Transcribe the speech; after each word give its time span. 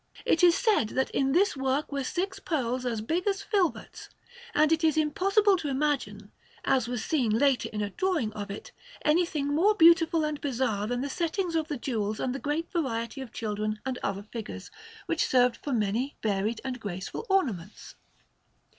It 0.25 0.43
is 0.43 0.55
said 0.57 0.89
that 0.97 1.11
in 1.11 1.31
this 1.31 1.55
work 1.55 1.91
were 1.91 2.03
six 2.03 2.39
pearls 2.39 2.87
as 2.87 3.01
big 3.01 3.27
as 3.27 3.43
filberts, 3.43 4.09
and 4.55 4.71
it 4.71 4.83
is 4.83 4.97
impossible 4.97 5.55
to 5.57 5.67
imagine, 5.67 6.31
as 6.65 6.87
was 6.87 7.05
seen 7.05 7.29
later 7.29 7.69
in 7.71 7.83
a 7.83 7.91
drawing 7.91 8.33
of 8.33 8.49
it, 8.49 8.71
anything 9.05 9.49
more 9.53 9.75
beautiful 9.75 10.23
and 10.23 10.41
bizarre 10.41 10.87
than 10.87 11.01
the 11.01 11.07
settings 11.11 11.53
of 11.55 11.67
the 11.67 11.77
jewels 11.77 12.19
and 12.19 12.33
the 12.33 12.39
great 12.39 12.71
variety 12.71 13.21
of 13.21 13.31
children 13.31 13.79
and 13.85 13.99
other 14.01 14.23
figures, 14.23 14.71
which 15.05 15.27
served 15.27 15.57
for 15.57 15.71
many 15.71 16.15
varied 16.23 16.61
and 16.65 16.79
graceful 16.79 17.27
ornaments. 17.29 17.93